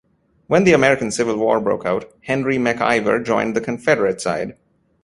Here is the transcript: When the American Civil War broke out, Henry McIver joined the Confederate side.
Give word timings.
When 0.47 0.63
the 0.63 0.73
American 0.73 1.11
Civil 1.11 1.37
War 1.37 1.59
broke 1.59 1.85
out, 1.85 2.11
Henry 2.23 2.57
McIver 2.57 3.23
joined 3.23 3.55
the 3.55 3.61
Confederate 3.61 4.19
side. 4.19 4.57